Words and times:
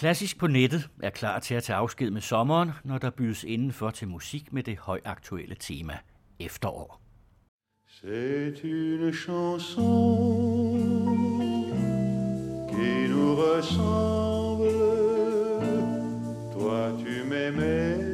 Klassisk 0.00 0.38
på 0.38 0.46
nettet 0.46 0.88
er 1.02 1.10
klar 1.10 1.38
til 1.38 1.54
at 1.54 1.62
tage 1.62 1.76
afsked 1.76 2.10
med 2.10 2.20
sommeren, 2.20 2.70
når 2.84 2.98
der 2.98 3.10
bydes 3.10 3.44
indenfor 3.44 3.90
til 3.90 4.08
musik 4.08 4.52
med 4.52 4.62
det 4.62 4.78
højaktuelle 4.78 5.54
tema 5.54 5.98
efterår. 6.38 7.00
C'est 7.86 8.64
une 8.64 9.12
chanson 9.12 9.86
qui 12.72 13.08
nous 13.12 13.34
ressemble. 13.44 14.70
Toi 16.52 16.92
tu 17.02 17.24
m'aimais 17.30 18.09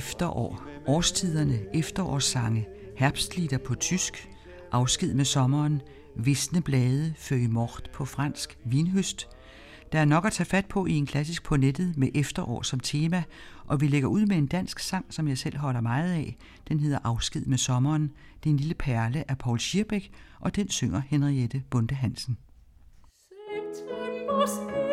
Efterår. 0.00 0.62
Årstiderne, 0.86 1.58
efterårssange, 1.74 2.68
herbstlieder 2.96 3.58
på 3.58 3.74
tysk, 3.74 4.28
afsked 4.72 5.14
med 5.14 5.24
sommeren, 5.24 5.82
visne 6.16 6.62
blade, 6.62 7.14
føge 7.16 7.48
mort 7.48 7.90
på 7.94 8.04
fransk, 8.04 8.58
vinhøst. 8.64 9.28
Der 9.92 9.98
er 9.98 10.04
nok 10.04 10.26
at 10.26 10.32
tage 10.32 10.46
fat 10.46 10.66
på 10.66 10.86
i 10.86 10.92
en 10.92 11.06
klassisk 11.06 11.44
på 11.44 11.56
nettet 11.56 11.96
med 11.96 12.08
efterår 12.14 12.62
som 12.62 12.80
tema, 12.80 13.22
og 13.66 13.80
vi 13.80 13.86
lægger 13.86 14.08
ud 14.08 14.26
med 14.26 14.36
en 14.36 14.46
dansk 14.46 14.78
sang, 14.78 15.06
som 15.10 15.28
jeg 15.28 15.38
selv 15.38 15.56
holder 15.56 15.80
meget 15.80 16.12
af. 16.12 16.36
Den 16.68 16.80
hedder 16.80 16.98
Afsked 17.04 17.46
med 17.46 17.58
sommeren. 17.58 18.12
Det 18.44 18.50
er 18.50 18.54
en 18.54 18.56
lille 18.56 18.74
perle 18.74 19.30
af 19.30 19.38
Paul 19.38 19.58
Schierbeck, 19.58 20.10
og 20.40 20.56
den 20.56 20.70
synger 20.70 21.02
Henriette 21.08 21.62
Bunde 21.70 21.94
Hansen. 21.94 22.38
September 23.74 24.89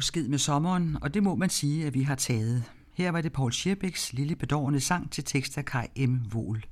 Afsked 0.00 0.28
med 0.28 0.38
sommeren, 0.38 0.96
og 1.00 1.14
det 1.14 1.22
må 1.22 1.34
man 1.34 1.50
sige, 1.50 1.86
at 1.86 1.94
vi 1.94 2.02
har 2.02 2.14
taget. 2.14 2.64
Her 2.92 3.10
var 3.10 3.20
det 3.20 3.32
Paul 3.32 3.52
Scherbecks 3.52 4.12
lille 4.12 4.36
bedårende 4.36 4.80
sang 4.80 5.10
til 5.10 5.24
tekst 5.24 5.58
af 5.58 5.64
Kai 5.64 6.06
M. 6.06 6.16
Wohl. 6.34 6.64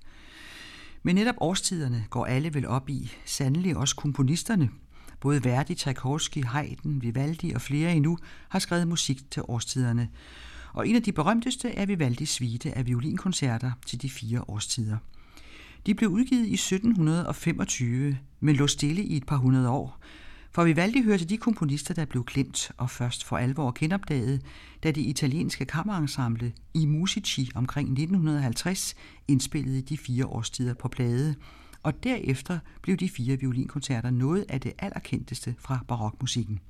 Men 1.03 1.15
netop 1.15 1.35
årstiderne 1.39 2.05
går 2.11 2.27
alle 2.27 2.55
vel 2.55 2.67
op 2.67 2.89
i, 2.89 3.13
sandelig 3.25 3.77
også 3.77 3.97
komponisterne. 3.97 4.71
Både 5.21 5.45
Verdi, 5.45 5.75
Tchaikovsky, 5.75 6.45
Haydn, 6.45 7.03
Vivaldi 7.03 7.53
og 7.53 7.61
flere 7.61 7.95
endnu 7.95 8.19
har 8.49 8.59
skrevet 8.59 8.89
musik 8.89 9.31
til 9.31 9.43
årstiderne. 9.49 10.09
Og 10.73 10.89
en 10.89 10.97
af 10.97 11.03
de 11.03 11.13
berømteste 11.13 11.71
er 11.71 11.87
Vivaldis 11.87 12.31
suite 12.31 12.79
af 12.79 12.87
violinkoncerter 12.87 13.73
til 13.87 14.03
de 14.03 14.11
fire 14.11 14.45
årstider. 14.49 14.97
De 15.87 15.95
blev 15.95 16.11
udgivet 16.11 16.47
i 16.47 16.55
1725, 16.55 18.19
men 18.41 18.57
lå 18.57 18.67
stille 18.67 19.03
i 19.03 19.17
et 19.17 19.27
par 19.27 19.37
hundrede 19.37 19.69
år. 19.69 20.01
For 20.51 20.65
Vivaldi 20.65 21.03
hører 21.03 21.19
til 21.19 21.29
de 21.29 21.37
komponister, 21.37 21.95
der 21.95 22.05
blev 22.05 22.25
glemt 22.25 22.71
og 22.77 22.91
først 22.91 23.25
for 23.25 23.37
alvor 23.37 23.73
genopdaget, 23.79 24.43
da 24.83 24.91
det 24.91 25.01
italienske 25.01 25.65
kammerensemble 25.65 26.53
i 26.75 26.87
Musici 26.87 27.51
omkring 27.55 27.89
1950 27.89 28.95
indspillede 29.29 29.83
de 29.83 29.99
fire 29.99 30.27
årstider 30.27 30.75
på 30.75 30.89
plade, 30.89 31.35
og 31.83 32.03
derefter 32.05 32.59
blev 32.83 32.97
de 32.97 33.09
fire 33.09 33.37
violinkoncerter 33.37 34.11
noget 34.11 34.45
af 34.49 34.61
det 34.61 34.73
allerkendteste 34.79 35.55
fra 35.59 35.79
barokmusikken. 35.89 36.61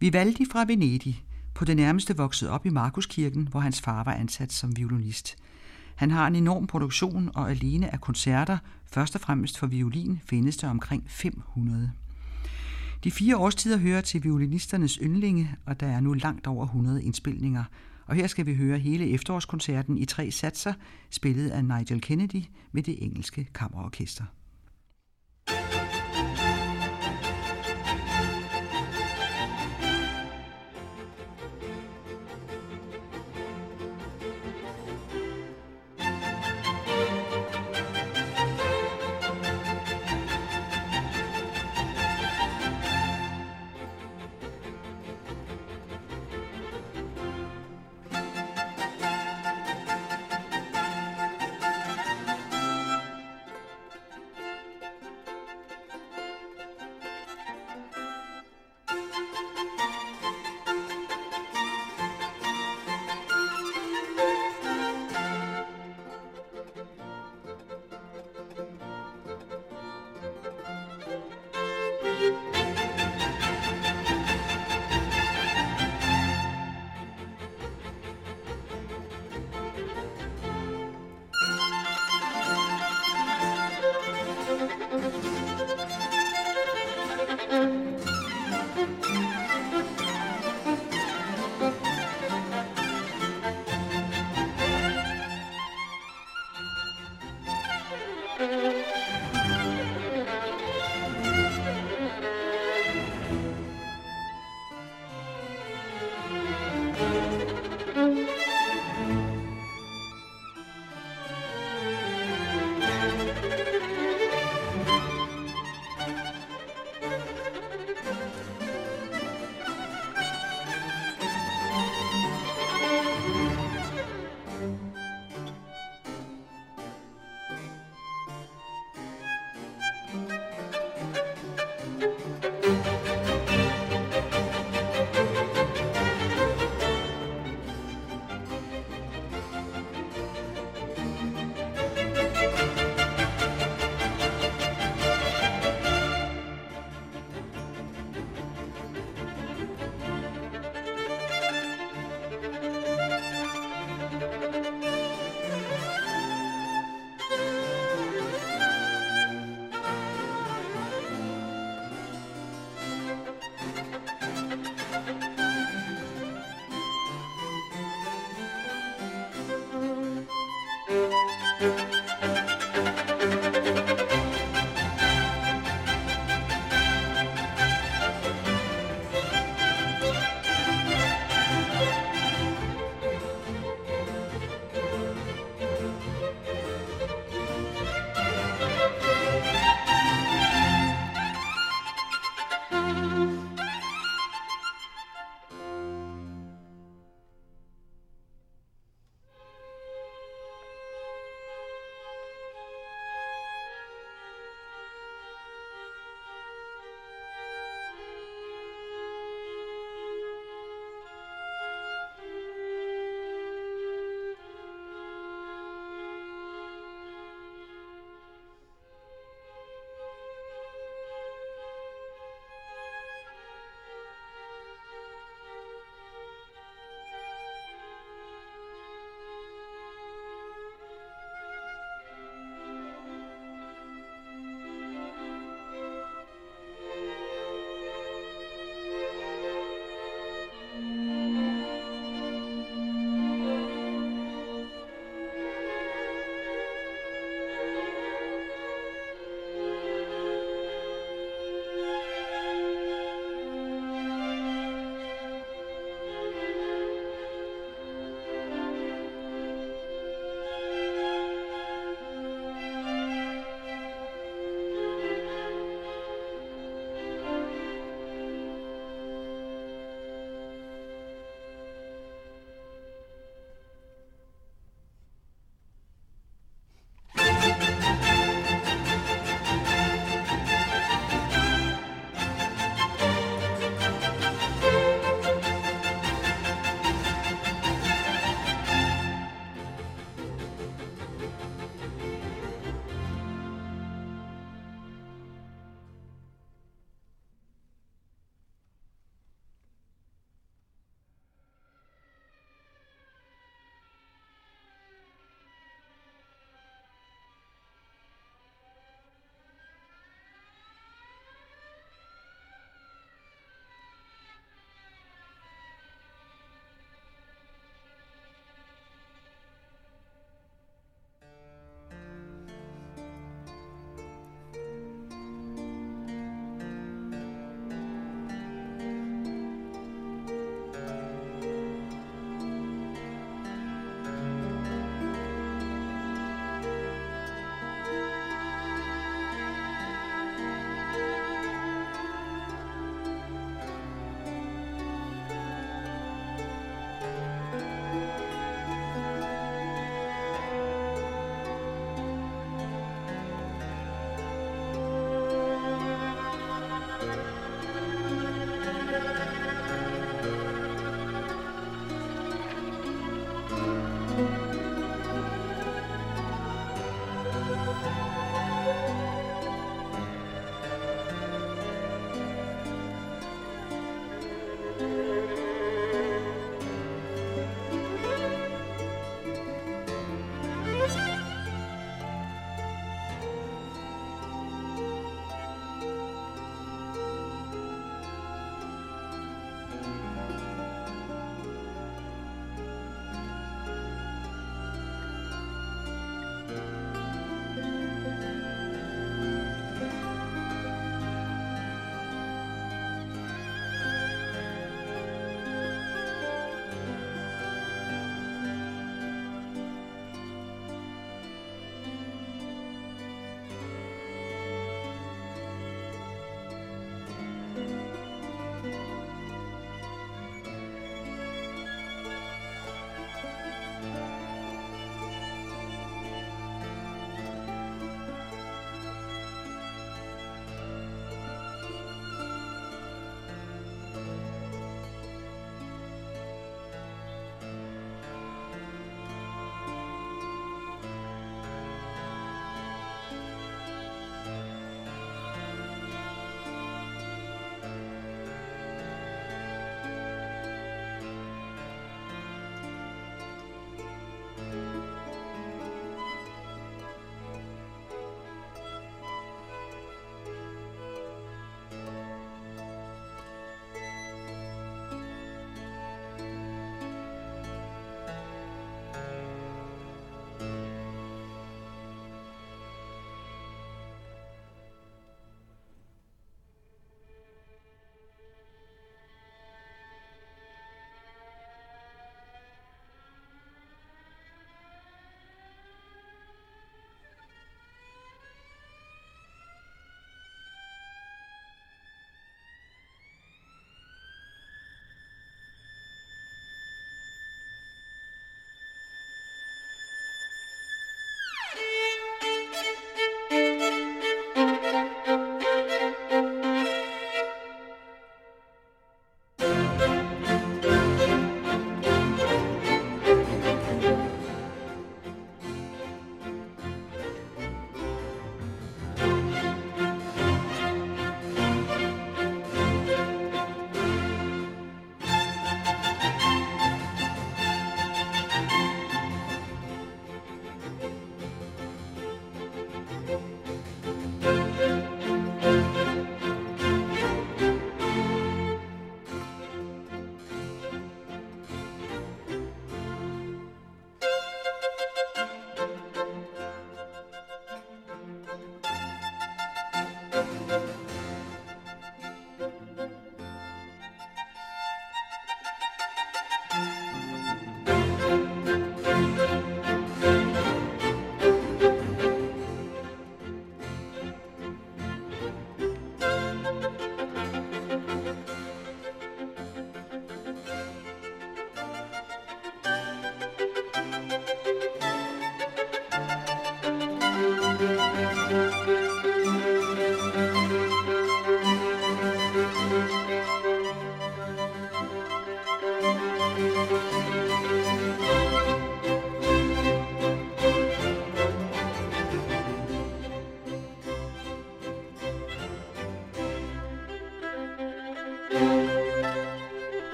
Vivaldi 0.00 0.44
fra 0.52 0.64
Venedig, 0.64 1.24
på 1.54 1.64
det 1.64 1.76
nærmeste 1.76 2.16
vokset 2.16 2.48
op 2.48 2.66
i 2.66 2.70
Markuskirken, 2.70 3.48
hvor 3.48 3.60
hans 3.60 3.80
far 3.80 4.04
var 4.04 4.14
ansat 4.14 4.52
som 4.52 4.76
violinist. 4.76 5.36
Han 5.94 6.10
har 6.10 6.26
en 6.26 6.36
enorm 6.36 6.66
produktion, 6.66 7.30
og 7.34 7.50
alene 7.50 7.92
af 7.92 8.00
koncerter, 8.00 8.58
først 8.92 9.14
og 9.14 9.20
fremmest 9.20 9.58
for 9.58 9.66
violin, 9.66 10.20
findes 10.26 10.56
der 10.56 10.70
omkring 10.70 11.04
500. 11.06 11.92
De 13.04 13.10
fire 13.10 13.36
årstider 13.36 13.78
hører 13.78 14.00
til 14.00 14.24
violinisternes 14.24 14.98
yndlinge, 15.02 15.56
og 15.66 15.80
der 15.80 15.86
er 15.86 16.00
nu 16.00 16.12
langt 16.12 16.46
over 16.46 16.64
100 16.64 17.02
indspilninger. 17.02 17.64
Og 18.06 18.14
her 18.14 18.26
skal 18.26 18.46
vi 18.46 18.54
høre 18.54 18.78
hele 18.78 19.10
efterårskoncerten 19.10 19.98
i 19.98 20.04
tre 20.04 20.30
satser, 20.30 20.72
spillet 21.10 21.50
af 21.50 21.64
Nigel 21.64 22.00
Kennedy 22.00 22.42
med 22.72 22.82
det 22.82 23.02
engelske 23.02 23.48
kammerorkester. 23.54 24.24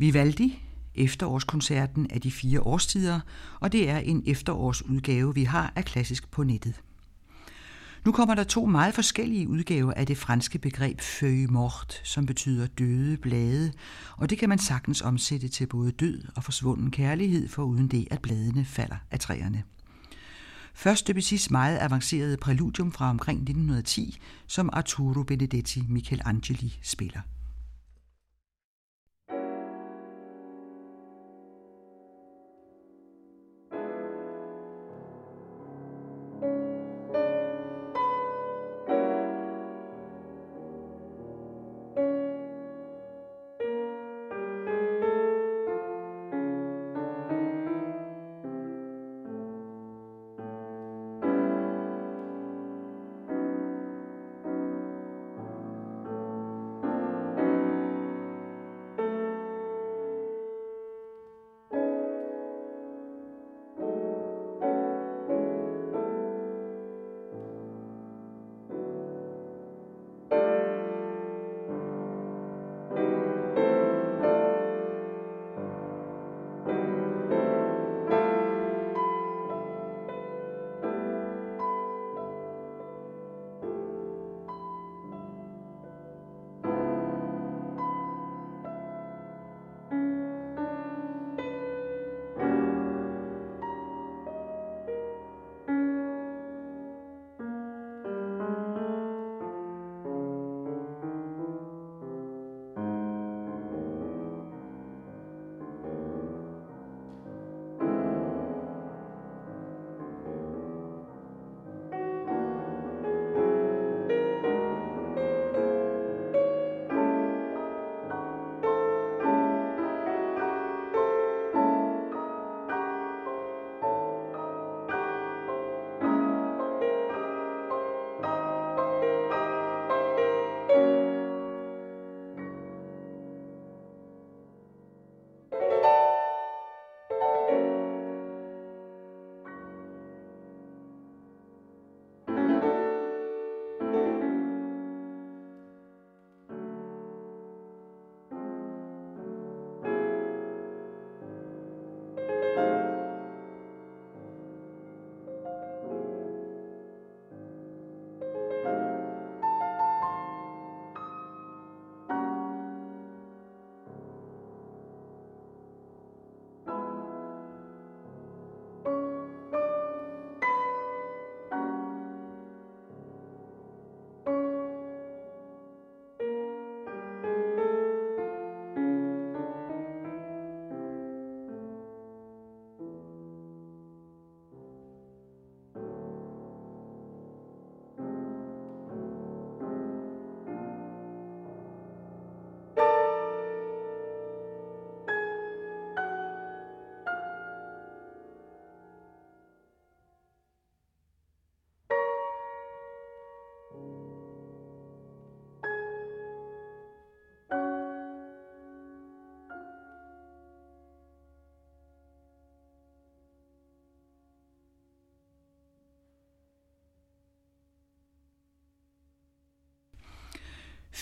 Vivaldi, 0.00 0.58
efterårskoncerten 1.00 2.10
af 2.10 2.20
de 2.20 2.30
fire 2.30 2.60
årstider, 2.60 3.20
og 3.60 3.72
det 3.72 3.90
er 3.90 3.98
en 3.98 4.22
efterårsudgave, 4.26 5.34
vi 5.34 5.44
har 5.44 5.72
af 5.76 5.84
klassisk 5.84 6.30
på 6.30 6.42
nettet. 6.42 6.80
Nu 8.04 8.12
kommer 8.12 8.34
der 8.34 8.44
to 8.44 8.66
meget 8.66 8.94
forskellige 8.94 9.48
udgaver 9.48 9.92
af 9.92 10.06
det 10.06 10.18
franske 10.18 10.58
begreb 10.58 11.00
feuille 11.00 11.46
mort, 11.46 12.00
som 12.04 12.26
betyder 12.26 12.66
døde 12.66 13.16
blade, 13.16 13.72
og 14.16 14.30
det 14.30 14.38
kan 14.38 14.48
man 14.48 14.58
sagtens 14.58 15.02
omsætte 15.02 15.48
til 15.48 15.66
både 15.66 15.90
død 15.90 16.22
og 16.36 16.44
forsvunden 16.44 16.90
kærlighed, 16.90 17.48
for 17.48 17.62
uden 17.62 17.88
det, 17.88 18.08
at 18.10 18.22
bladene 18.22 18.64
falder 18.64 18.96
af 19.10 19.20
træerne. 19.20 19.62
Først 20.74 21.10
Debussy's 21.10 21.46
meget 21.50 21.78
avancerede 21.78 22.36
præludium 22.36 22.92
fra 22.92 23.10
omkring 23.10 23.40
1910, 23.40 24.18
som 24.46 24.70
Arturo 24.72 25.22
Benedetti 25.22 25.84
Michelangeli 25.88 26.78
spiller. 26.82 27.20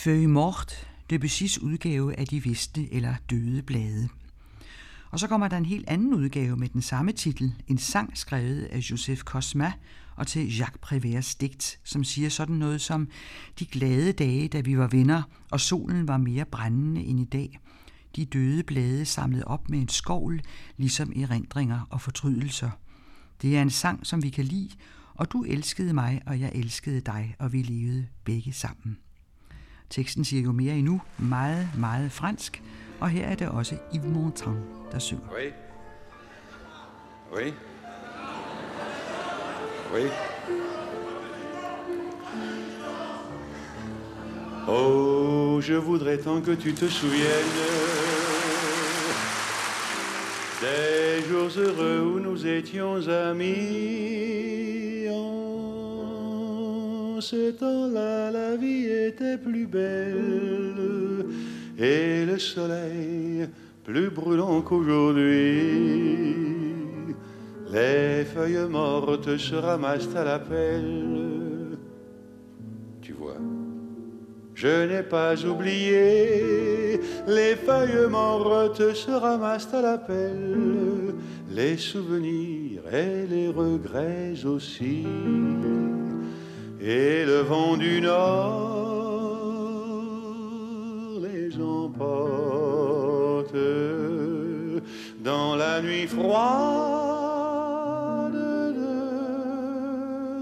Feuilles 0.09 0.29
Morte, 0.29 0.75
Debussys 1.11 1.59
udgave 1.59 2.19
af 2.19 2.27
de 2.27 2.43
visne 2.43 2.93
eller 2.93 3.15
døde 3.31 3.63
blade. 3.63 4.09
Og 5.11 5.21
så 5.21 5.27
kommer 5.27 5.49
der 5.49 5.57
en 5.57 5.67
helt 5.67 5.89
anden 5.89 6.15
udgave 6.15 6.57
med 6.57 6.69
den 6.69 6.83
samme 6.83 7.13
titel, 7.13 7.55
en 7.67 7.79
sang 7.79 8.19
skrevet 8.19 8.63
af 8.63 8.79
Joseph 8.79 9.21
Cosma 9.21 9.73
og 10.17 10.27
til 10.27 10.57
Jacques 10.57 10.81
Préverts 10.87 11.37
digt, 11.41 11.81
som 11.85 12.05
siger 12.05 12.29
sådan 12.29 12.57
noget 12.57 12.81
som 12.81 13.09
De 13.59 13.67
glade 13.67 14.13
dage, 14.13 14.49
da 14.49 14.61
vi 14.61 14.79
var 14.79 14.87
venner, 14.87 15.23
og 15.51 15.61
solen 15.61 16.09
var 16.09 16.17
mere 16.17 16.45
brændende 16.45 17.05
end 17.05 17.21
i 17.21 17.25
dag. 17.25 17.61
De 18.17 18.25
døde 18.25 18.63
blade 18.63 19.05
samlet 19.05 19.45
op 19.45 19.69
med 19.69 19.79
en 19.79 19.89
skovl, 19.89 20.41
ligesom 20.77 21.13
erindringer 21.17 21.81
og 21.91 22.01
fortrydelser. 22.01 22.71
Det 23.43 23.57
er 23.57 23.63
en 23.63 23.71
sang, 23.71 24.07
som 24.07 24.23
vi 24.23 24.31
kan 24.31 24.45
lide, 24.45 24.71
og 25.15 25.33
du 25.33 25.43
elskede 25.43 25.93
mig, 25.93 26.23
og 26.27 26.41
jeg 26.41 26.53
elskede 26.55 27.01
dig, 27.01 27.35
og 27.39 27.53
vi 27.53 27.63
levede 27.63 28.07
begge 28.25 28.53
sammen. 28.53 28.99
Teksten 29.91 30.25
siger 30.25 30.43
jo 30.43 30.53
mere 30.53 30.75
endnu, 30.75 31.01
meget, 31.19 31.69
meget 31.79 32.13
fransk, 32.13 32.63
og 33.01 33.09
her 33.09 33.27
er 33.27 33.35
det 33.35 33.49
også 33.49 33.77
Yves 33.95 34.15
Montand, 34.15 34.57
der 34.93 34.99
synger. 34.99 35.29
Oui. 35.33 35.53
Oui. 37.33 37.53
Oui. 39.95 40.09
Oh, 44.69 45.63
je 45.69 45.75
voudrais 45.75 46.19
tant 46.19 46.45
que 46.45 46.55
tu 46.55 46.73
te 46.75 46.89
souviennes 46.89 47.55
des 50.61 51.23
jours 51.29 51.57
heureux 51.57 52.01
où 52.03 52.19
nous 52.19 52.47
étions 52.47 53.09
amis. 53.09 54.19
En 57.19 57.21
ce 57.21 57.51
temps-là, 57.51 58.31
la 58.31 58.55
vie 58.55 58.85
était 58.85 59.39
plus 59.39 59.67
belle 59.67 61.27
et 61.77 62.25
le 62.25 62.39
soleil 62.39 63.49
plus 63.83 64.09
brûlant 64.09 64.63
qu'aujourd'hui. 64.63 66.37
Les 67.73 68.25
feuilles 68.25 68.69
mortes 68.71 69.37
se 69.37 69.57
ramassent 69.57 70.15
à 70.15 70.23
la 70.23 70.39
pelle. 70.39 71.77
Tu 73.03 73.15
vois, 73.15 73.43
je 74.55 74.87
n'ai 74.87 75.03
pas 75.03 75.45
oublié. 75.45 77.01
Les 77.27 77.57
feuilles 77.57 78.09
mortes 78.09 78.95
se 78.95 79.11
ramassent 79.11 79.75
à 79.75 79.83
la 79.83 79.99
pelle. 79.99 81.15
Les 81.51 81.79
souvenirs 81.79 82.83
et 82.93 83.27
les 83.27 83.49
regrets 83.49 84.45
aussi. 84.45 85.05
Et 86.81 87.25
le 87.25 87.41
vent 87.41 87.77
du 87.77 88.01
nord 88.01 88.79
les 91.21 91.61
emporte 91.61 93.57
dans 95.25 95.57
la 95.57 95.83
nuit 95.83 96.07
froide 96.07 96.39
de 98.33 98.95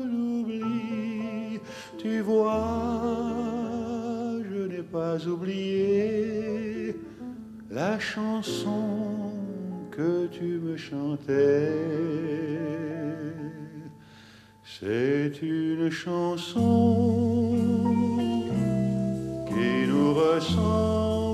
l'oubli. 0.04 1.58
Tu 1.96 2.20
vois, 2.20 2.82
je 4.50 4.58
n'ai 4.66 4.82
pas 4.82 5.16
oublié 5.26 6.96
la 7.70 7.98
chanson 7.98 9.32
que 9.90 10.26
tu 10.26 10.60
me 10.60 10.76
chantais. 10.76 11.72
C'est 14.78 15.32
une 15.40 15.88
chanson 15.90 16.62
qui 19.48 19.88
nous 19.88 20.12
ressemble. 20.12 21.25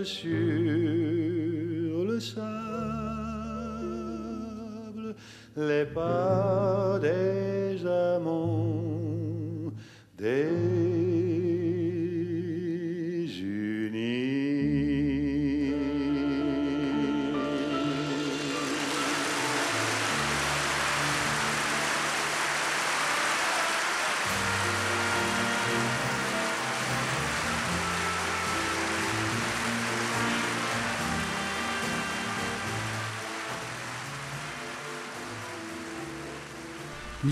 Efface 0.00 0.08
sur 0.08 0.30
le 2.04 2.20
sable 2.20 2.44
les 5.56 5.84
pas 5.86 6.98
des 7.00 7.86
amants 7.86 9.72
désunis. 10.16 10.89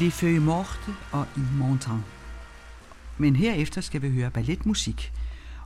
I 0.08 0.10
Feuilles 0.10 0.44
Morte 0.44 0.96
og 1.12 1.26
i 1.36 1.40
Montan. 1.58 2.04
Men 3.18 3.36
herefter 3.36 3.80
skal 3.80 4.02
vi 4.02 4.10
høre 4.10 4.30
balletmusik. 4.30 5.12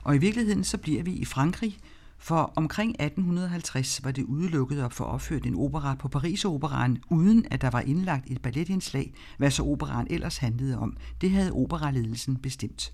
Og 0.01 0.15
i 0.15 0.17
virkeligheden 0.17 0.63
så 0.63 0.77
bliver 0.77 1.03
vi 1.03 1.11
i 1.11 1.25
Frankrig, 1.25 1.77
for 2.17 2.53
omkring 2.55 2.89
1850 2.89 4.03
var 4.03 4.11
det 4.11 4.23
udelukket 4.23 4.81
at 4.81 4.93
få 4.93 5.03
opført 5.03 5.45
en 5.45 5.55
opera 5.55 5.95
på 5.95 6.07
Paris 6.07 6.45
Operaen, 6.45 6.97
uden 7.09 7.45
at 7.51 7.61
der 7.61 7.69
var 7.69 7.79
indlagt 7.79 8.31
et 8.31 8.41
balletindslag, 8.41 9.13
hvad 9.37 9.51
så 9.51 9.63
operaen 9.63 10.07
ellers 10.09 10.37
handlede 10.37 10.77
om. 10.77 10.97
Det 11.21 11.31
havde 11.31 11.51
operaledelsen 11.51 12.35
bestemt. 12.35 12.91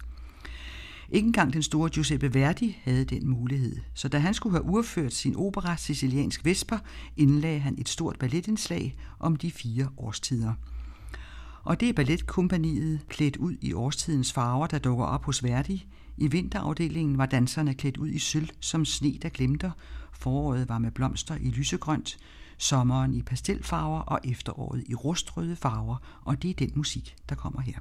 Ikke 1.09 1.27
engang 1.27 1.53
den 1.53 1.63
store 1.63 1.89
Giuseppe 1.89 2.33
Verdi 2.33 2.77
havde 2.83 3.05
den 3.05 3.29
mulighed, 3.29 3.77
så 3.93 4.07
da 4.07 4.17
han 4.17 4.33
skulle 4.33 4.55
have 4.55 4.65
urført 4.65 5.13
sin 5.13 5.35
opera 5.35 5.77
Siciliansk 5.77 6.45
Vesper, 6.45 6.77
indlagde 7.17 7.59
han 7.59 7.75
et 7.77 7.89
stort 7.89 8.19
balletindslag 8.19 8.95
om 9.19 9.35
de 9.35 9.51
fire 9.51 9.89
årstider. 9.97 10.53
Og 11.63 11.79
det 11.79 11.89
er 11.89 11.93
balletkompaniet 11.93 13.07
klædt 13.07 13.37
ud 13.37 13.55
i 13.61 13.73
årstidens 13.73 14.33
farver, 14.33 14.67
der 14.67 14.79
dukker 14.79 15.05
op 15.05 15.25
hos 15.25 15.43
Verdi. 15.43 15.87
I 16.17 16.27
vinterafdelingen 16.27 17.17
var 17.17 17.25
danserne 17.25 17.73
klædt 17.73 17.97
ud 17.97 18.09
i 18.09 18.19
sølv 18.19 18.49
som 18.59 18.85
sne, 18.85 19.17
der 19.21 19.29
glimter. 19.29 19.71
Foråret 20.13 20.69
var 20.69 20.77
med 20.77 20.91
blomster 20.91 21.35
i 21.35 21.49
lysegrønt, 21.49 22.17
sommeren 22.57 23.13
i 23.13 23.21
pastelfarver 23.21 23.99
og 23.99 24.19
efteråret 24.23 24.83
i 24.87 24.95
rustrøde 24.95 25.55
farver, 25.55 25.97
og 26.21 26.41
det 26.41 26.49
er 26.49 26.53
den 26.53 26.71
musik, 26.75 27.15
der 27.29 27.35
kommer 27.35 27.61
her. 27.61 27.79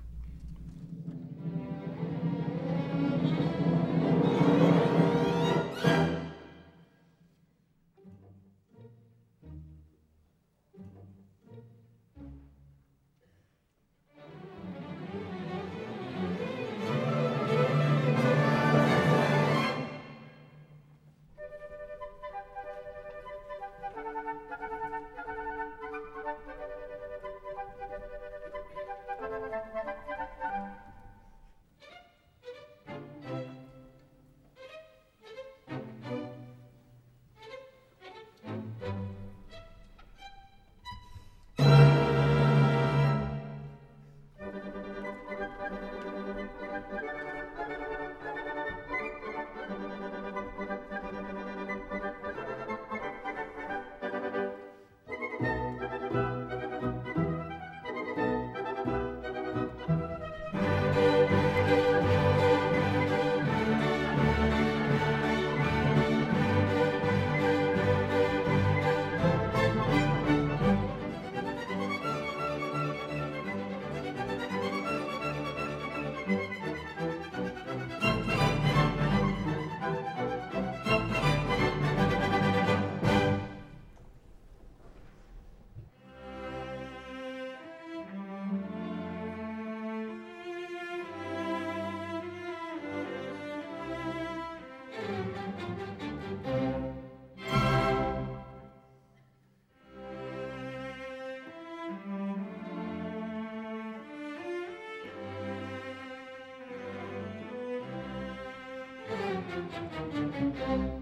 Música 109.90 110.97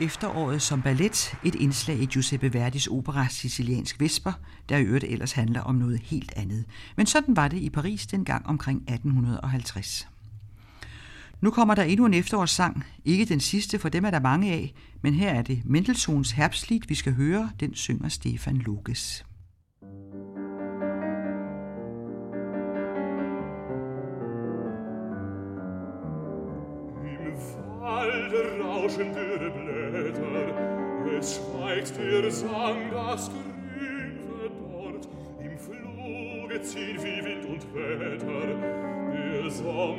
Efteråret 0.00 0.62
som 0.62 0.82
ballet, 0.82 1.34
et 1.44 1.54
indslag 1.54 1.98
i 1.98 2.06
Giuseppe 2.06 2.54
Verdis 2.54 2.86
opera 2.86 3.28
Siciliansk 3.28 4.00
Vesper, 4.00 4.32
der 4.68 4.76
i 4.76 4.82
øvrigt 4.82 5.04
ellers 5.04 5.32
handler 5.32 5.60
om 5.60 5.74
noget 5.74 6.00
helt 6.00 6.32
andet. 6.36 6.64
Men 6.96 7.06
sådan 7.06 7.36
var 7.36 7.48
det 7.48 7.58
i 7.58 7.70
Paris 7.70 8.06
dengang 8.06 8.46
omkring 8.46 8.78
1850. 8.78 10.08
Nu 11.40 11.50
kommer 11.50 11.74
der 11.74 11.82
endnu 11.82 12.06
en 12.06 12.14
efterårssang, 12.14 12.84
ikke 13.04 13.24
den 13.24 13.40
sidste, 13.40 13.78
for 13.78 13.88
dem 13.88 14.04
er 14.04 14.10
der 14.10 14.20
mange 14.20 14.52
af, 14.52 14.74
men 15.02 15.14
her 15.14 15.30
er 15.30 15.42
det 15.42 15.62
Mendelssohns 15.64 16.30
Herbstlied, 16.30 16.80
vi 16.88 16.94
skal 16.94 17.14
høre, 17.14 17.50
den 17.60 17.74
synger 17.74 18.08
Stefan 18.08 18.56
Lukas. 18.56 19.24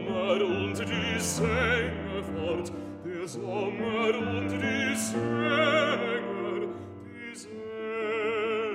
Sommer 0.09 0.43
und 0.43 0.79
die 0.79 1.19
Sänger 1.19 2.23
fort, 2.23 2.71
der 3.05 3.27
Sommer 3.27 4.09
und 4.17 4.49
die 4.49 4.95
Sänger, 4.95 6.67
die 7.05 7.35
Sänger 7.35 8.73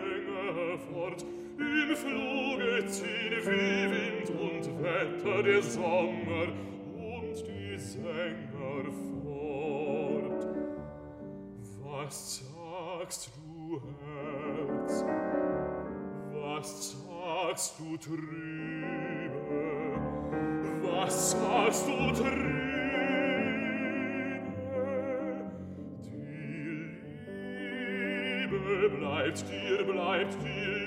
fort. 0.93 1.25
Im 1.59 1.97
Fluge 1.97 2.87
ziehen 2.87 3.43
wie 3.47 3.91
Wind 3.91 4.31
und 4.31 4.65
Wetter 4.81 5.43
der 5.43 5.63
Sommer 5.63 6.47
und 6.95 7.37
die 7.49 7.79
Sänger 7.79 8.85
fort. 9.11 10.47
Was 11.83 12.45
sagst 12.45 13.31
du, 13.37 13.83
Herz? 14.05 15.05
Was 16.33 16.93
sagst 16.93 17.75
du, 17.81 17.97
Trüb? 17.97 19.14
bleibt 28.89 29.45
dir, 29.49 29.85
bleibt 29.85 30.43
dir. 30.43 30.84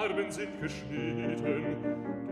Farben 0.00 0.30
sind 0.30 0.58
geschnitten. 0.62 1.76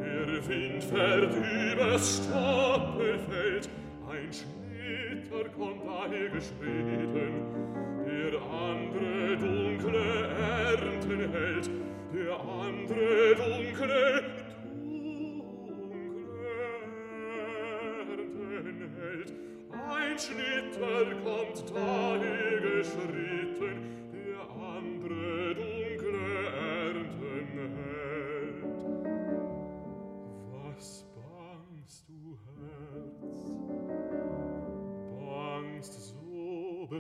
Der 0.00 0.48
Wind 0.48 0.84
fährt 0.84 1.34
übers 1.34 2.16
Stoppelfeld, 2.16 3.68
ein 4.08 4.30
Schnitter 4.32 5.44
kommt 5.50 5.84
daher 5.84 6.28
geschnitten. 6.30 7.30
Der 8.06 8.40
andere 8.40 9.36
dunkle 9.36 10.28
Ernten 10.70 11.20
hält, 11.30 11.70
der 12.14 12.40
andere 12.40 13.07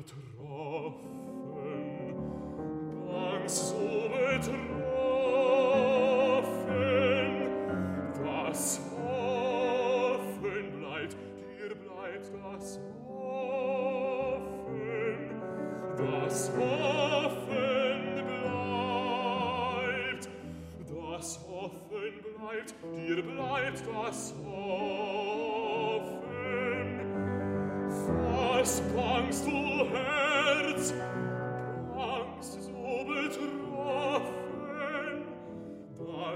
Turr. 0.08 0.37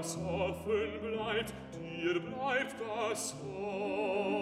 das 0.03 0.17
offen 0.17 0.99
bleibt, 1.01 1.53
dir 1.73 2.19
bleibt 2.19 2.75
das 2.81 3.33
offen. 3.41 4.33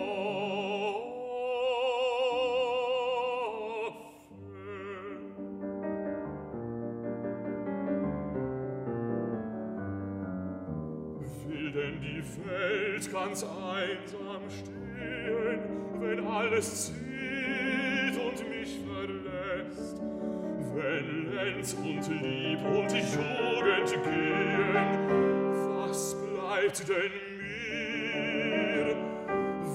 Will 11.48 11.72
denn 11.72 12.02
die 12.02 12.24
Welt 12.48 13.12
ganz 13.12 13.44
einsam 13.44 14.50
stehen, 14.50 15.60
wenn 16.00 16.26
alles 16.26 16.88
zieht 16.88 18.18
und 18.20 18.50
mich 18.50 18.80
verlässt? 18.80 20.02
Wenn 20.74 21.36
Lenz 21.36 21.74
und 21.74 22.08
Lieb 22.24 22.60
und 22.66 22.92
Jugend 22.92 24.04
gehen, 24.04 25.31
bleibt 26.72 26.88
denn 26.88 27.12
mir? 27.38 28.96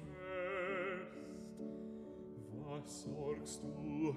Was 2.64 3.02
sorgst 3.02 3.62
du, 3.62 4.14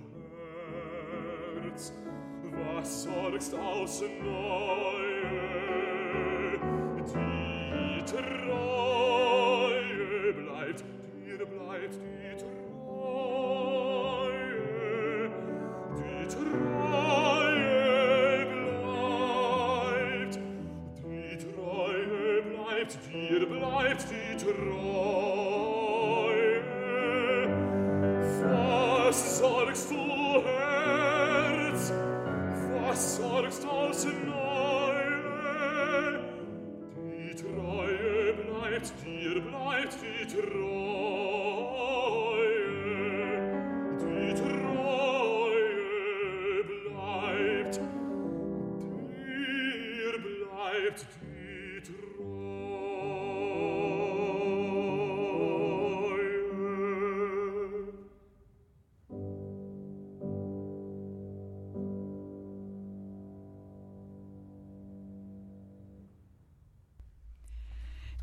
Herz? 1.64 1.94
Was 2.44 3.04
sorgst 3.04 3.54
aus 3.56 4.02
Neuem? 4.02 5.89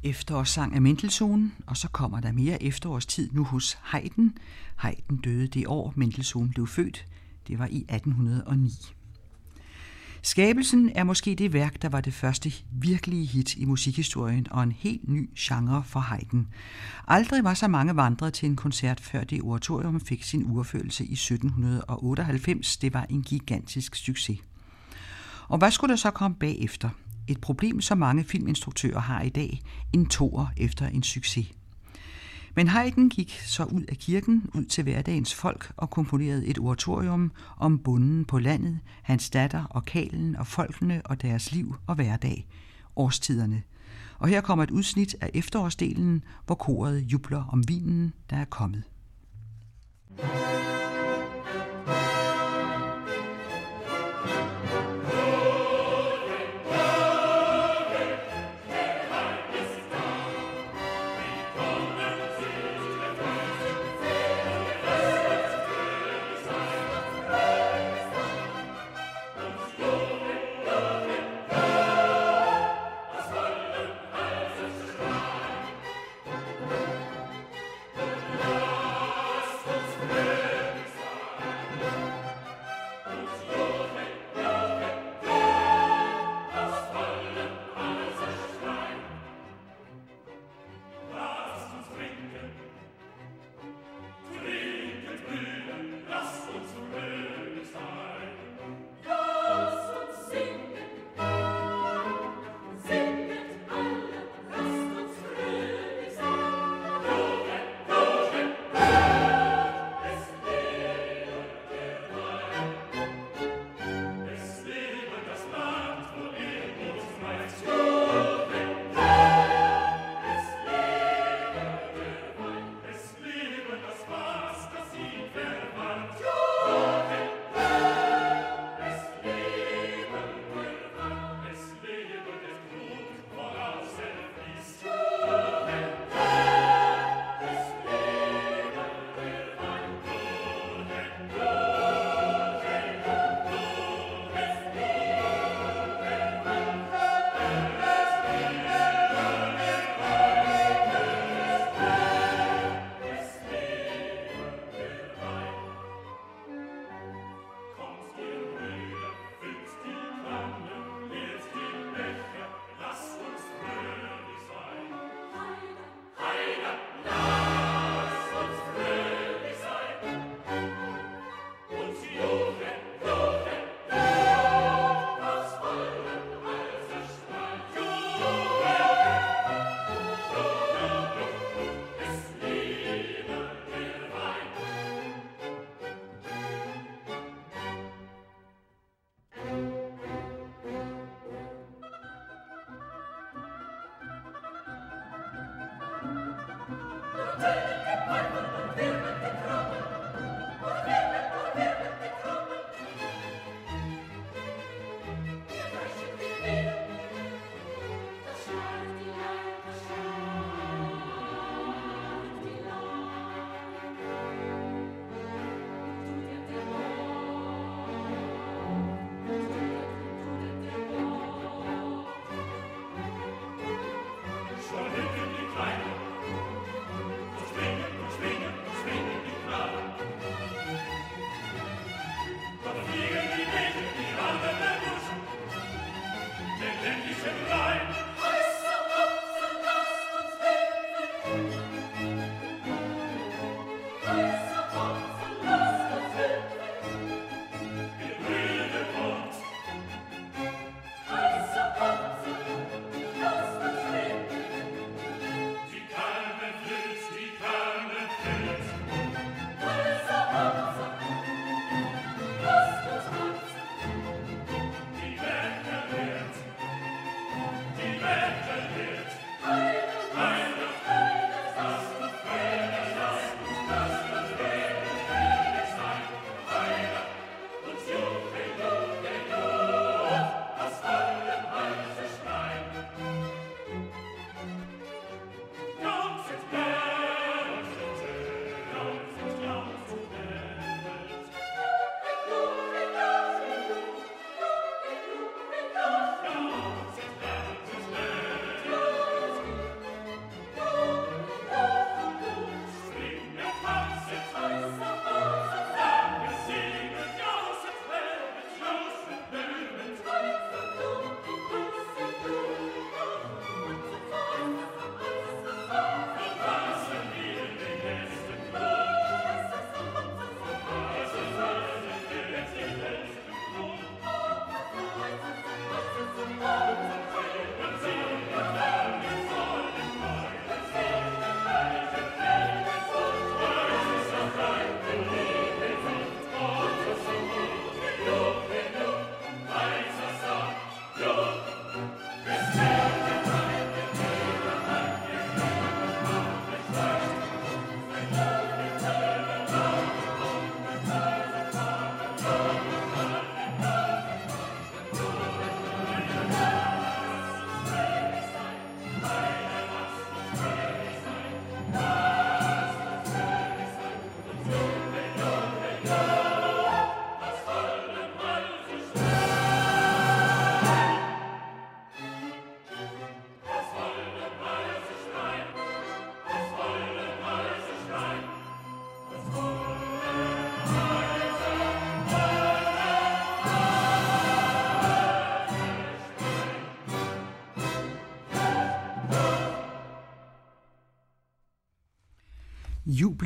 Efterårssang 0.06 0.74
af 0.74 0.82
Mendelssohn, 0.82 1.52
og 1.66 1.76
så 1.76 1.88
kommer 1.88 2.20
der 2.20 2.32
mere 2.32 2.62
efterårstid 2.62 3.30
nu 3.32 3.44
hos 3.44 3.78
Haydn. 3.82 4.28
Haydn 4.76 5.16
døde 5.16 5.46
det 5.46 5.66
år, 5.66 5.92
Mendelssohn 5.96 6.50
blev 6.50 6.66
født. 6.66 7.06
Det 7.48 7.58
var 7.58 7.66
i 7.66 7.76
1809. 7.88 8.70
Skabelsen 10.22 10.90
er 10.94 11.04
måske 11.04 11.34
det 11.34 11.52
værk, 11.52 11.82
der 11.82 11.88
var 11.88 12.00
det 12.00 12.14
første 12.14 12.52
virkelige 12.72 13.26
hit 13.26 13.56
i 13.56 13.64
musikhistorien 13.64 14.46
og 14.50 14.62
en 14.62 14.72
helt 14.72 15.08
ny 15.08 15.30
genre 15.38 15.82
for 15.86 16.00
Haydn. 16.00 16.46
Aldrig 17.08 17.44
var 17.44 17.54
så 17.54 17.68
mange 17.68 17.96
vandret 17.96 18.34
til 18.34 18.48
en 18.48 18.56
koncert, 18.56 19.00
før 19.00 19.24
det 19.24 19.42
oratorium 19.42 20.00
fik 20.00 20.22
sin 20.22 20.44
urførelse 20.50 21.04
i 21.04 21.12
1798. 21.12 22.76
Det 22.76 22.94
var 22.94 23.06
en 23.10 23.22
gigantisk 23.22 23.94
succes. 23.94 24.38
Og 25.48 25.58
hvad 25.58 25.70
skulle 25.70 25.90
der 25.90 25.96
så 25.96 26.10
komme 26.10 26.36
bagefter? 26.36 26.90
Et 27.28 27.40
problem, 27.40 27.80
som 27.80 27.98
mange 27.98 28.24
filminstruktører 28.24 29.00
har 29.00 29.22
i 29.22 29.28
dag, 29.28 29.62
en 29.92 30.06
toer 30.06 30.46
efter 30.56 30.86
en 30.86 31.02
succes. 31.02 31.46
Men 32.54 32.68
Haydn 32.68 33.08
gik 33.08 33.40
så 33.46 33.64
ud 33.64 33.82
af 33.82 33.96
kirken, 33.96 34.50
ud 34.54 34.64
til 34.64 34.84
hverdagens 34.84 35.34
folk 35.34 35.72
og 35.76 35.90
komponerede 35.90 36.46
et 36.46 36.58
oratorium 36.58 37.32
om 37.56 37.78
bunden 37.78 38.24
på 38.24 38.38
landet, 38.38 38.78
hans 39.02 39.30
datter 39.30 39.64
og 39.64 39.84
kalen 39.84 40.36
og 40.36 40.46
folkene 40.46 41.02
og 41.04 41.22
deres 41.22 41.52
liv 41.52 41.76
og 41.86 41.94
hverdag, 41.94 42.46
årstiderne. 42.96 43.62
Og 44.18 44.28
her 44.28 44.40
kommer 44.40 44.62
et 44.62 44.70
udsnit 44.70 45.16
af 45.20 45.30
efterårsdelen, 45.34 46.24
hvor 46.46 46.54
koret 46.54 47.00
jubler 47.00 47.44
om 47.44 47.68
vinen, 47.68 48.12
der 48.30 48.36
er 48.36 48.44
kommet. 48.44 48.82
Lasst 50.18 50.75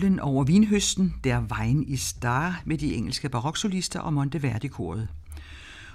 Jublen 0.00 0.20
over 0.20 0.44
vinhøsten, 0.44 1.14
der 1.24 1.40
Vejen 1.48 1.88
i 1.88 1.96
Star 1.96 2.62
med 2.64 2.78
de 2.78 2.94
engelske 2.94 3.28
baroksolister 3.28 4.00
og 4.00 4.12
Monteverdi-koret. 4.12 5.08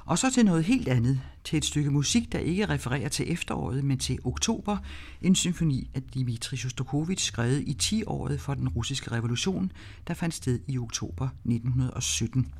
Og 0.06 0.18
så 0.18 0.32
til 0.32 0.46
noget 0.46 0.64
helt 0.64 0.88
andet, 0.88 1.22
til 1.44 1.58
et 1.58 1.66
stykke 1.66 1.92
musik, 1.92 2.32
der 2.32 2.40
ikke 2.40 2.70
refererer 2.70 3.10
til 3.10 3.32
efteråret, 3.32 3.84
men 3.84 3.98
til 3.98 4.20
oktober, 4.24 4.78
en 5.22 5.36
symfoni 5.36 5.90
af 5.94 6.02
Dmitri 6.02 6.58
Shostakovich, 6.58 7.26
skrevet 7.26 7.62
i 7.62 7.78
10-året 7.82 8.42
for 8.42 8.54
den 8.54 8.70
russiske 8.70 9.12
revolution, 9.12 9.72
der 10.08 10.14
fandt 10.14 10.36
sted 10.36 10.60
i 10.68 10.78
oktober 10.78 11.26
1917. 11.26 12.54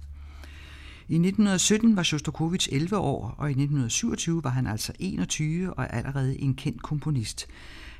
I 1.08 1.14
1917 1.14 1.96
var 1.96 2.04
Shostakovich 2.04 2.70
11 2.72 2.98
år, 2.98 3.36
og 3.38 3.48
i 3.48 3.52
1927 3.52 4.44
var 4.44 4.50
han 4.50 4.68
altså 4.68 4.94
21 5.00 5.74
og 5.74 5.94
allerede 5.96 6.42
en 6.42 6.56
kendt 6.56 6.82
komponist. 6.82 7.48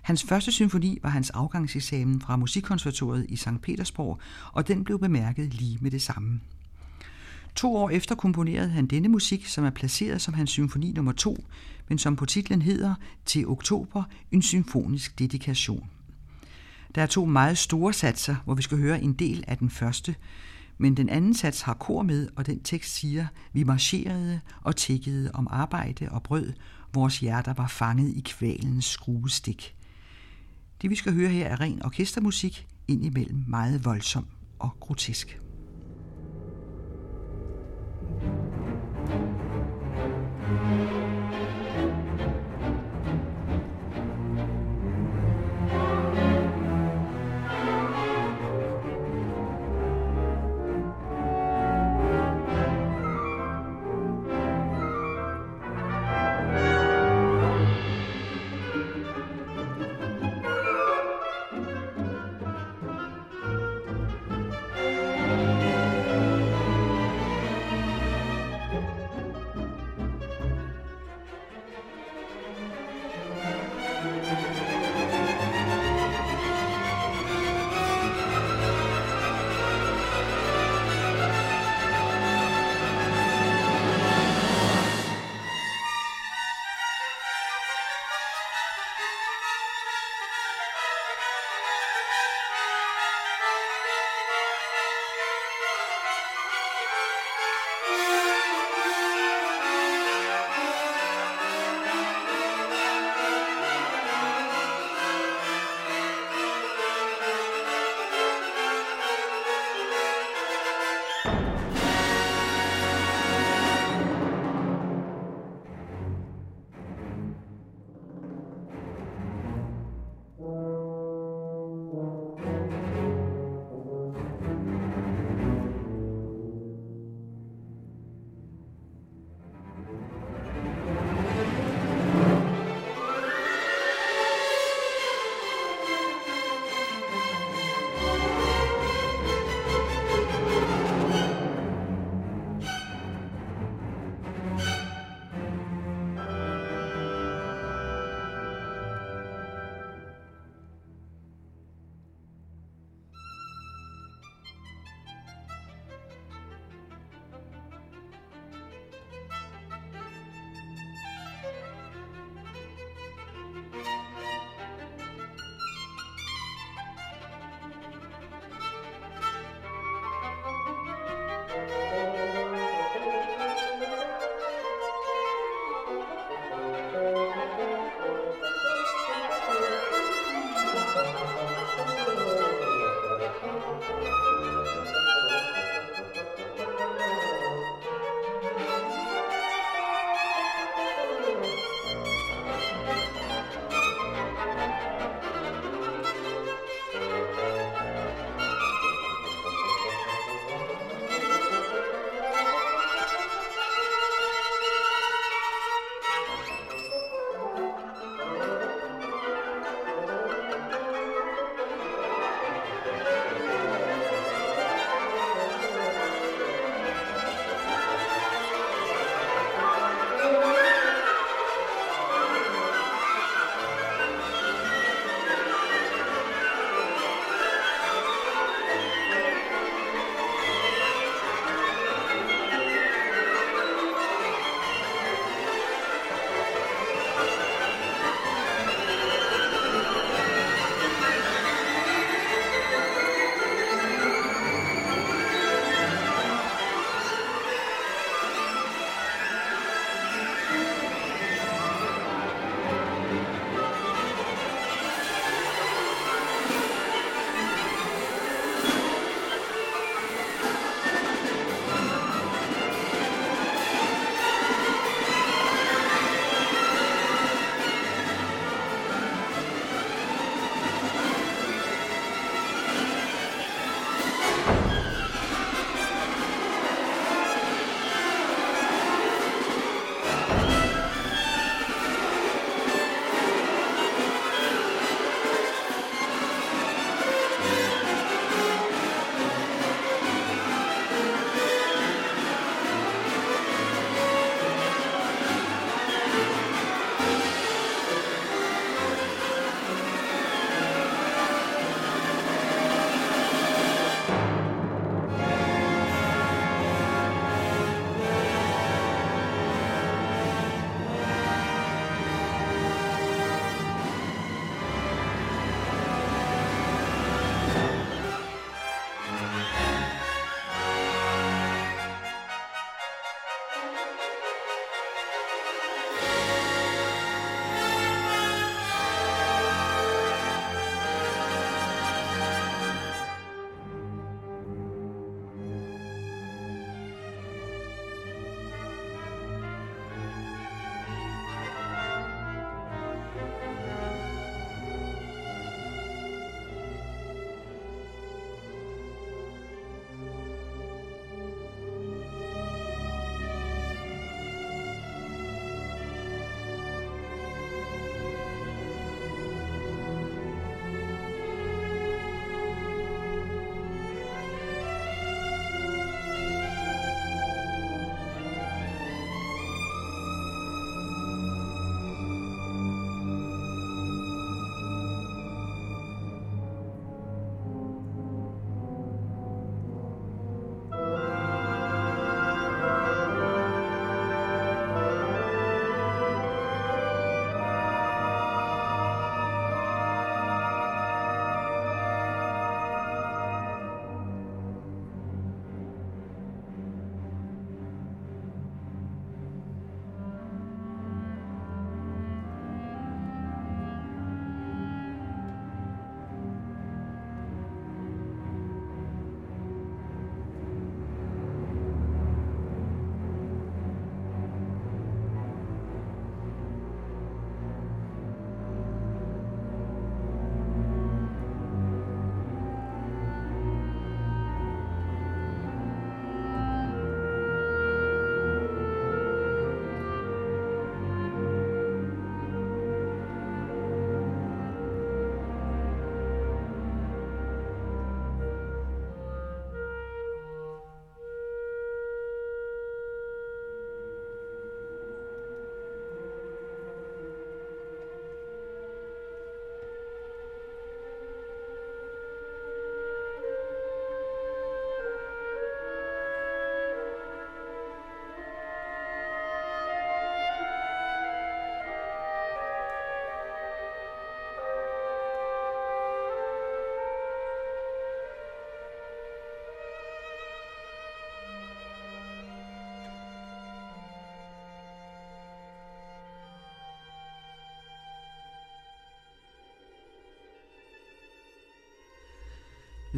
Hans 0.06 0.24
første 0.24 0.52
symfoni 0.52 1.00
var 1.04 1.10
hans 1.10 1.30
afgangseksamen 1.30 2.22
fra 2.22 2.36
Musikkonservatoriet 2.36 3.26
i 3.30 3.36
St. 3.36 3.62
Petersborg, 3.62 4.20
og 4.52 4.68
den 4.68 4.84
blev 4.84 5.00
bemærket 5.00 5.54
lige 5.54 5.78
med 5.82 5.92
det 5.92 6.02
samme. 6.02 6.40
To 7.56 7.76
år 7.76 7.90
efter 7.90 8.16
komponerede 8.16 8.70
han 8.70 8.88
denne 8.88 9.10
musik, 9.10 9.48
som 9.48 9.66
er 9.66 9.70
placeret 9.70 10.22
som 10.22 10.34
hans 10.34 10.52
symfoni 10.52 10.92
nummer 10.92 11.12
2, 11.12 11.46
men 11.88 11.98
som 11.98 12.16
på 12.16 12.26
titlen 12.26 12.62
hedder 12.62 12.96
Til 13.26 13.48
oktober, 13.48 14.04
en 14.32 14.42
symfonisk 14.42 15.20
dedikation. 15.20 15.90
Der 16.96 17.02
er 17.02 17.06
to 17.08 17.26
meget 17.26 17.58
store 17.58 17.94
satser, 17.94 18.36
hvor 18.46 18.54
vi 18.54 18.62
skal 18.62 18.78
høre 18.78 19.02
en 19.02 19.14
del 19.14 19.44
af 19.48 19.58
den 19.58 19.70
første, 19.70 20.16
men 20.78 20.98
den 20.98 21.10
anden 21.10 21.34
sats 21.34 21.62
har 21.62 21.74
kor 21.74 22.04
med, 22.04 22.30
og 22.36 22.46
den 22.46 22.60
tekst 22.60 22.96
siger, 22.96 23.28
vi 23.54 23.64
marcherede 23.64 24.40
og 24.62 24.76
tækkede 24.76 25.32
om 25.34 25.48
arbejde 25.52 26.10
og 26.12 26.24
brød, 26.24 26.54
vores 26.94 27.20
hjerter 27.20 27.54
var 27.54 27.68
fanget 27.68 28.14
i 28.18 28.22
kvalens 28.26 28.86
skruestik. 28.86 29.76
Det 30.86 30.90
vi 30.92 30.96
skal 30.96 31.14
høre 31.14 31.30
her 31.30 31.48
er 31.48 31.62
ren 31.62 31.86
orkestermusik, 31.86 32.68
indimellem 32.88 33.44
meget 33.48 33.86
voldsom 33.86 34.26
og 34.60 34.70
grotesk. 34.80 35.40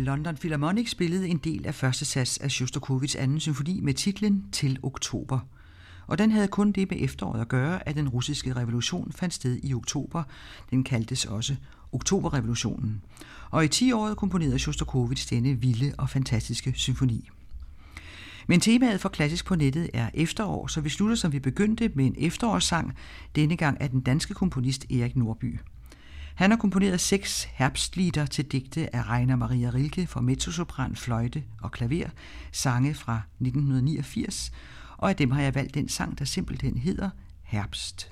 London 0.03 0.35
Philharmonic 0.35 0.89
spillede 0.89 1.27
en 1.27 1.37
del 1.37 1.67
af 1.67 1.75
første 1.75 2.05
sats 2.05 2.37
af 2.37 2.51
Shostakovich 2.51 3.15
anden 3.19 3.39
symfoni 3.39 3.79
med 3.79 3.93
titlen 3.93 4.45
Til 4.51 4.79
oktober. 4.83 5.39
Og 6.07 6.17
den 6.17 6.31
havde 6.31 6.47
kun 6.47 6.71
det 6.71 6.89
med 6.91 6.97
efteråret 7.01 7.41
at 7.41 7.47
gøre, 7.47 7.87
at 7.87 7.95
den 7.95 8.09
russiske 8.09 8.55
revolution 8.55 9.11
fandt 9.11 9.33
sted 9.33 9.59
i 9.63 9.73
oktober. 9.73 10.23
Den 10.71 10.83
kaldtes 10.83 11.25
også 11.25 11.55
Oktoberrevolutionen. 11.91 13.01
Og 13.51 13.65
i 13.65 13.67
10 13.67 13.91
år 13.91 14.13
komponerede 14.13 14.59
Shostakovich 14.59 15.29
denne 15.29 15.53
vilde 15.53 15.93
og 15.97 16.09
fantastiske 16.09 16.73
symfoni. 16.75 17.29
Men 18.47 18.59
temaet 18.59 19.01
for 19.01 19.09
Klassisk 19.09 19.45
på 19.45 19.55
nettet 19.55 19.89
er 19.93 20.09
efterår, 20.13 20.67
så 20.67 20.81
vi 20.81 20.89
slutter 20.89 21.15
som 21.15 21.31
vi 21.31 21.39
begyndte 21.39 21.91
med 21.95 22.05
en 22.05 22.15
efterårssang, 22.17 22.93
denne 23.35 23.57
gang 23.57 23.81
af 23.81 23.89
den 23.89 24.01
danske 24.01 24.33
komponist 24.33 24.91
Erik 24.91 25.15
Norby. 25.15 25.59
Han 26.37 26.51
har 26.51 26.57
komponeret 26.57 26.99
seks 26.99 27.43
herbstlieder 27.43 28.25
til 28.25 28.45
digte 28.45 28.95
af 28.95 29.09
Rainer 29.09 29.35
Maria 29.35 29.69
Rilke 29.69 30.07
for 30.07 30.21
mezzosopran, 30.21 30.95
fløjte 30.95 31.43
og 31.61 31.71
klaver, 31.71 32.09
sange 32.51 32.93
fra 32.93 33.21
1989, 33.39 34.51
og 34.97 35.09
af 35.09 35.15
dem 35.15 35.31
har 35.31 35.41
jeg 35.41 35.55
valgt 35.55 35.73
den 35.73 35.89
sang, 35.89 36.19
der 36.19 36.25
simpelthen 36.25 36.77
hedder 36.77 37.09
Herbst. 37.43 38.11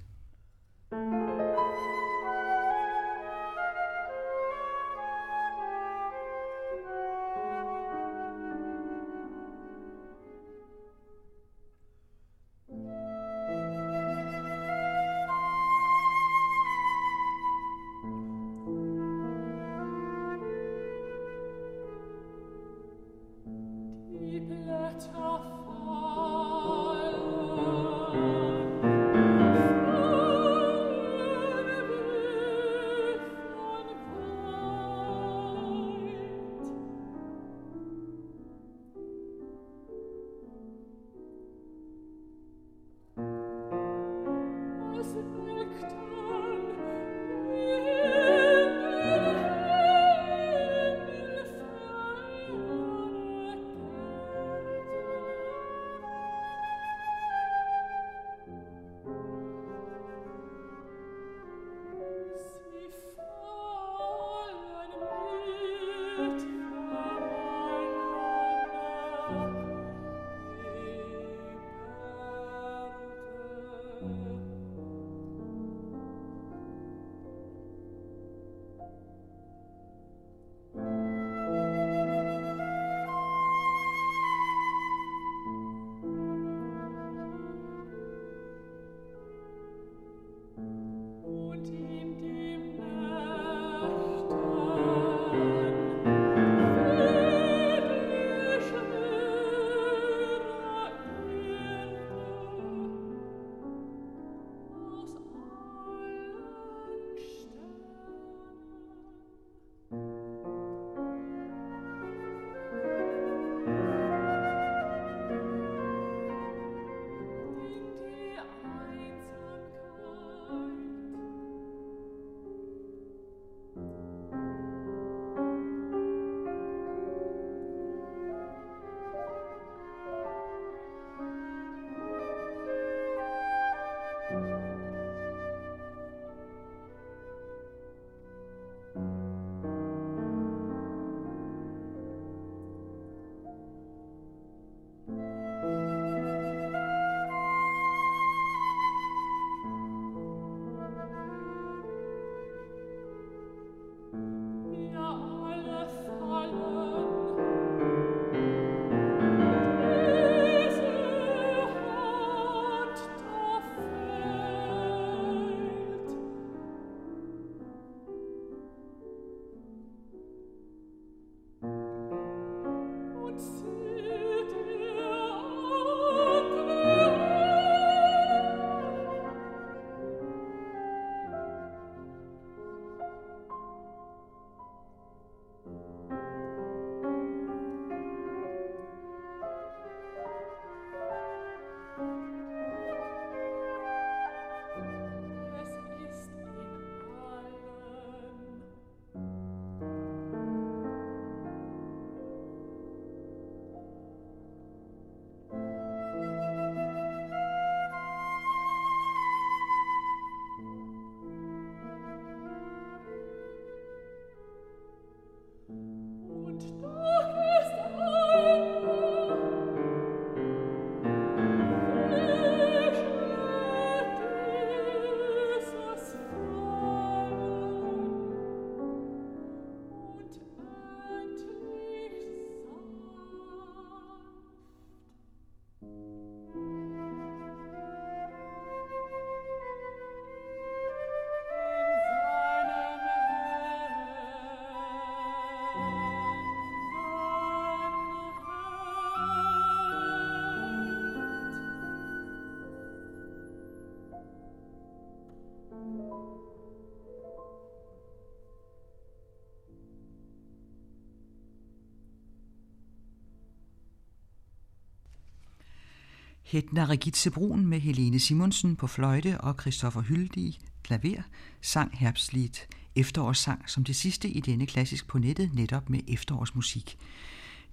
Hedna 266.56 266.86
Regitze 266.86 267.32
Brun 267.32 267.66
med 267.66 267.80
Helene 267.80 268.20
Simonsen 268.20 268.76
på 268.76 268.88
fløjte 268.88 269.41
og 269.41 269.56
Christoffer 269.62 270.01
Hyldig 270.01 270.60
klaver 270.84 271.22
sang 271.62 271.97
Herbstlied 271.97 272.68
efterårssang 272.95 273.70
som 273.70 273.84
det 273.84 273.95
sidste 273.95 274.30
i 274.30 274.39
denne 274.39 274.66
klassisk 274.66 275.08
på 275.08 275.18
nettet 275.18 275.53
netop 275.53 275.89
med 275.89 275.99
efterårsmusik. 276.08 276.97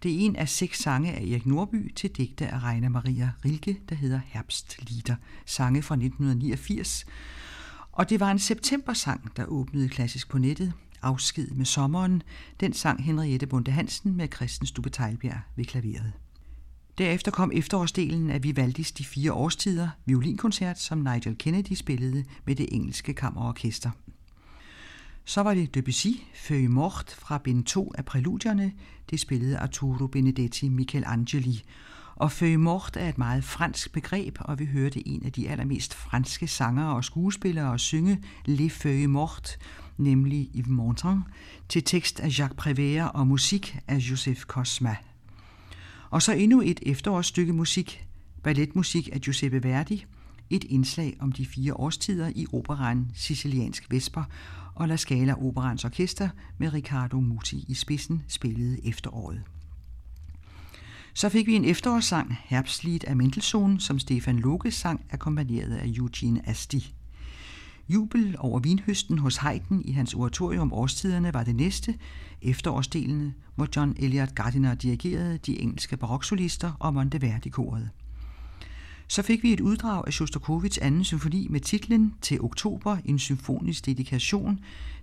Det 0.03 0.13
er 0.13 0.19
en 0.19 0.37
af 0.37 0.49
seks 0.49 0.79
sange 0.79 1.13
af 1.13 1.21
Erik 1.21 1.47
Norby 1.47 1.95
til 1.95 2.11
digte 2.11 2.47
af 2.47 2.63
Reina 2.63 2.89
Maria 2.89 3.33
Rilke, 3.45 3.81
der 3.89 3.95
hedder 3.95 4.21
Herbstlieder, 4.27 5.17
sange 5.47 5.83
fra 5.83 5.95
1989. 5.95 7.07
Og 7.93 8.11
det 8.11 8.21
var 8.21 8.31
en 8.31 8.39
septembersang, 8.39 9.37
der 9.37 9.45
åbnede 9.45 9.89
klassisk 9.89 10.29
på 10.29 10.39
nettet, 10.39 10.73
Afsked 11.03 11.51
med 11.51 11.65
sommeren, 11.65 12.23
den 12.61 12.73
sang 12.73 13.05
Henriette 13.05 13.47
Bunde 13.47 13.71
Hansen 13.71 14.17
med 14.17 14.29
Christen 14.35 14.67
Stubbe 14.67 14.91
ved 15.57 15.65
klaveret. 15.65 16.13
Derefter 16.99 17.31
kom 17.31 17.51
efterårsdelen 17.55 18.31
af 18.31 18.43
Vivaldis 18.43 18.93
De 18.93 19.05
Fire 19.05 19.33
Årstider, 19.33 19.89
violinkoncert, 20.05 20.79
som 20.79 20.99
Nigel 20.99 21.39
Kennedy 21.39 21.73
spillede 21.73 22.25
med 22.45 22.57
det 22.57 22.69
engelske 22.73 23.15
kammerorkester. 23.15 23.91
Så 25.25 25.43
var 25.43 25.55
det 25.55 25.75
Debussy, 25.75 26.09
Feuille 26.35 26.69
Mort 26.69 27.17
fra 27.19 27.39
bind 27.39 27.65
2 27.65 27.93
af 27.99 28.05
Præludierne. 28.05 28.73
Det 29.11 29.21
spillede 29.21 29.59
Arturo 29.59 30.07
Benedetti 30.07 30.69
Michelangeli. 30.69 31.63
Og 32.17 32.33
Feuille 32.33 32.59
Mort 32.59 32.97
er 32.97 33.09
et 33.09 33.19
meget 33.19 33.45
fransk 33.45 33.93
begreb, 33.93 34.37
og 34.41 34.59
vi 34.59 34.67
hørte 34.67 35.09
en 35.09 35.25
af 35.25 35.33
de 35.33 35.49
allermest 35.49 35.95
franske 35.95 36.47
sangere 36.47 36.97
og 36.97 37.05
skuespillere 37.05 37.79
synge 37.79 38.23
Les 38.45 38.73
Feuille 38.73 39.09
Mort, 39.09 39.59
nemlig 39.99 40.51
Yves 40.55 40.69
Montand, 40.69 41.23
til 41.69 41.85
tekst 41.85 42.21
af 42.21 42.39
Jacques 42.39 42.67
Prévert 42.67 43.11
og 43.13 43.27
musik 43.27 43.79
af 43.89 43.97
Joseph 43.97 44.41
Cosma. 44.41 44.97
Og 46.13 46.23
så 46.23 46.33
endnu 46.33 46.61
et 46.61 46.81
efterårsstykke 46.83 47.53
musik, 47.53 48.07
balletmusik 48.43 49.09
af 49.13 49.21
Giuseppe 49.21 49.63
Verdi, 49.63 50.05
et 50.51 50.65
indslag 50.65 51.17
om 51.21 51.33
de 51.33 51.47
fire 51.47 51.75
årstider 51.75 52.33
i 52.35 52.47
operan 52.53 53.11
Siciliansk 53.15 53.91
Vesper, 53.91 54.25
og 54.75 54.89
La 54.89 54.97
Scala 54.97 55.35
Operans 55.35 55.85
Orkester 55.85 56.29
med 56.59 56.73
Riccardo 56.73 57.21
Muti 57.21 57.65
i 57.69 57.75
spidsen 57.75 58.25
spillede 58.29 58.87
efteråret. 58.87 59.43
Så 61.15 61.29
fik 61.29 61.47
vi 61.47 61.55
en 61.55 61.65
efterårssang, 61.65 62.37
Herbstlied 62.45 63.05
af 63.05 63.17
Mendelssohn, 63.17 63.81
som 63.81 63.99
Stefan 63.99 64.39
Loke 64.39 64.71
sang, 64.71 65.05
akkompagneret 65.11 65.77
af 65.77 65.87
Eugene 65.87 66.49
Asti. 66.49 66.95
Jubel 67.93 68.37
over 68.39 68.61
vinhøsten 68.61 69.19
hos 69.19 69.37
Haydn 69.37 69.83
i 69.85 69.93
hans 69.93 70.15
oratorium 70.15 70.73
Årstiderne 70.73 71.35
var 71.35 71.45
det 71.45 71.57
næste, 71.57 71.99
efterårsdelene, 72.43 73.35
hvor 73.55 73.69
John 73.77 73.97
Elliot 73.99 74.35
Gardiner 74.35 74.75
dirigerede 74.75 75.39
de 75.39 75.61
engelske 75.61 75.97
baroksolister 75.97 76.73
og 76.81 76.95
Monteverdi-koret. 76.95 77.91
Så 79.09 79.23
fik 79.23 79.43
vi 79.43 79.53
et 79.53 79.61
uddrag 79.61 80.05
af 80.07 80.13
Shostakovich 80.13 80.79
anden 80.83 81.05
symfoni 81.05 81.49
med 81.51 81.61
titlen 81.61 82.15
Til 82.23 82.41
oktober, 82.41 82.97
en 83.05 83.19
symfonisk 83.19 83.87
dedikation. 83.87 84.61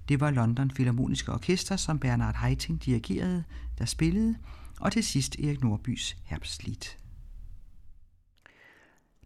Det 0.10 0.20
var 0.20 0.32
London 0.32 0.70
Philharmoniske 0.70 1.34
Orkester, 1.34 1.76
som 1.76 2.00
Bernard 2.00 2.36
Haitink 2.36 2.86
dirigerede, 2.86 3.44
der 3.78 3.86
spillede, 3.86 4.36
og 4.80 4.92
til 4.92 5.04
sidst 5.04 5.40
Erik 5.40 5.62
Nordbys 5.64 6.18
Herbstlied. 6.24 6.96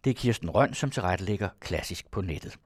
Det 0.04 0.10
er 0.10 0.14
Kirsten 0.14 0.50
Røn, 0.50 0.74
som 0.74 0.90
tilrettelægger 0.90 1.48
klassisk 1.60 2.10
på 2.10 2.20
nettet. 2.20 2.58